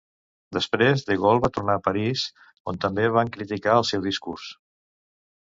[0.55, 2.23] Després De Gaulle va tornar a París,
[2.73, 4.49] on també van criticar el seu discurs.